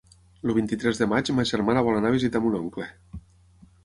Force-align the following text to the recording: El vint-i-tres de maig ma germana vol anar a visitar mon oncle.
El 0.45 0.51
vint-i-tres 0.57 1.01
de 1.01 1.07
maig 1.11 1.29
ma 1.39 1.45
germana 1.49 1.83
vol 1.89 1.97
anar 1.99 2.09
a 2.13 2.15
visitar 2.15 2.41
mon 2.47 2.57
oncle. 2.61 2.89